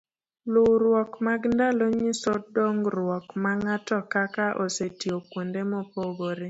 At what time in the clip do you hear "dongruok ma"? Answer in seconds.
2.55-3.51